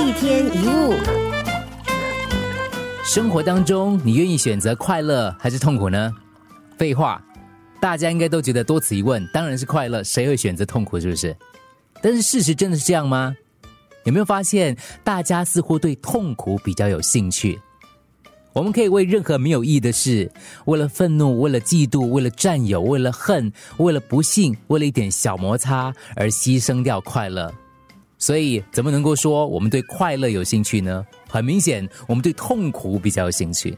[0.00, 0.94] 一天一物，
[3.04, 6.12] 生活当中，你愿意选择快乐还是痛苦呢？
[6.78, 7.20] 废话，
[7.80, 11.00] 大家应该都觉得多此一问，当然是快乐，谁会选择痛苦？
[11.00, 11.36] 是不是？
[12.00, 13.34] 但是事实真的是这样吗？
[14.04, 17.58] 有没有发现，大家似乎对痛苦比较有兴趣？
[18.52, 20.30] 我们可以为任何没有意义的事，
[20.66, 27.52] 为了愤怒，为了嫉妒，为了占有，为了恨，为了不幸，为了一点小摩擦而牺牲掉快乐。
[28.18, 31.06] 所以，怎么能够说我们对快乐有兴趣呢？
[31.28, 33.76] 很明显，我们对痛苦比较有兴趣。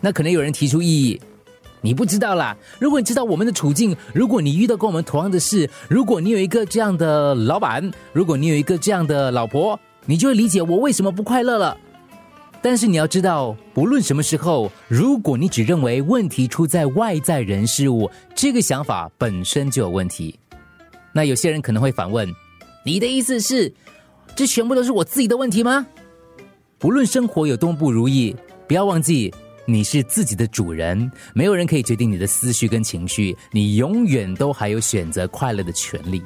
[0.00, 1.20] 那可能有人提出异议，
[1.80, 2.56] 你不知道啦。
[2.78, 11.76] 如果你知道我们的处境，如果你遇到跟我们同样的事，如果你有一个这样的老板，如果你有一个这样的老婆，你就会理解我为什么不快乐了。
[12.62, 20.38] 但是你要知道，不论什么时候，如果你只认为问题出在外在人事物，这个想法本身就有问题。
[21.12, 22.32] 那有些人可能会反问：
[22.84, 23.72] 你的意思是，
[24.34, 25.86] 这全部都是我自己的问题吗？
[26.78, 28.34] 不论生活有多么不如意，
[28.66, 29.32] 不要忘记
[29.64, 36.20] 你是自己的主人，没有人可以决定你的思绪跟情绪，你永远都还有选择快乐的权利。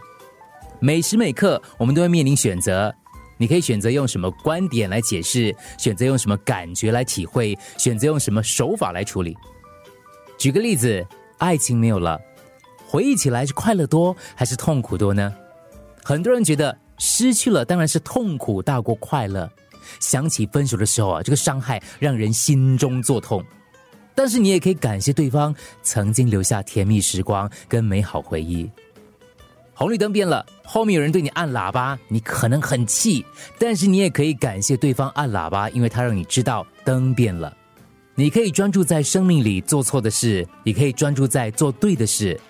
[0.81, 2.95] 每时每刻，我们都会面临选择。
[3.39, 9.37] 你可以选择用什么观点来解释，选择用什么感觉来体会，选择用什么手法来处理。
[10.39, 12.19] 举个例子，爱情没有了，
[12.87, 15.35] 回忆起来是快乐多还是痛苦多呢？
[16.07, 19.51] 很多人觉得失去了当然是痛苦大过快乐。
[19.99, 23.45] 想起分手的时候啊，这个伤害让人心中作痛。
[24.15, 28.71] 但是你也可以感谢对方曾经留下甜蜜时光跟美好回忆。
[29.75, 33.27] 红绿灯变了，后面有人对你按喇叭，你可能很气，
[33.59, 37.53] 但是你也可以感谢对方按喇叭，因为他让你知道灯变了。
[38.15, 42.41] 你可以专注在生命里做错的事，你可以专注在做对的事，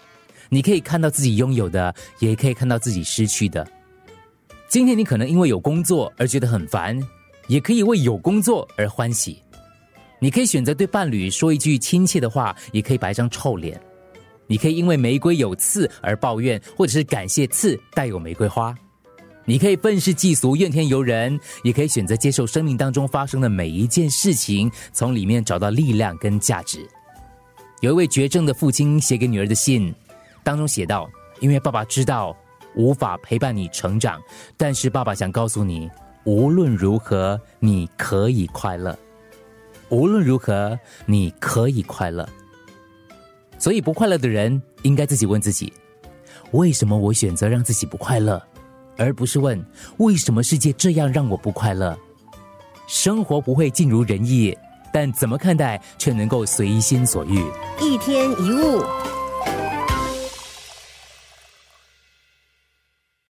[0.48, 3.66] 你可以看到自己拥有的，也可以看到自己失去的。
[4.68, 6.98] 今天你可能因为有工作而觉得很烦，
[7.46, 9.40] 也可以为有工作而欢喜。
[10.18, 13.80] 你可以选择对伴侣说一句亲切的话，也可以摆张臭脸。
[14.46, 18.74] 你可以因为玫瑰有刺而抱怨，或者是感谢刺带有玫瑰花。
[19.44, 26.84] 你可以愤世嫉俗、怨天尤人，也可以选择接受生命当中发生的每一件事情，从里面找到力量跟价值。
[27.80, 29.94] 有一位绝症的父亲写给女儿的信，
[30.46, 31.10] 当中写道
[31.42, 32.32] ：“因为爸爸知道
[32.76, 34.22] 无法陪伴你成长，
[34.56, 35.90] 但是爸爸想告诉你，
[36.22, 38.96] 无论如何你可以快乐。
[39.88, 42.24] 无论如何你可以快乐。”
[43.58, 45.72] 所以，不快乐的人应该自己问自己：
[46.52, 48.40] 为什么我选择让自己不快乐，
[48.96, 49.60] 而不是问
[49.96, 51.98] 为什么世界这样让我不快乐？
[52.86, 54.56] 生活不会尽如人意，
[54.92, 57.44] 但怎么看待却能够随心所欲。
[57.80, 59.05] 一天一物。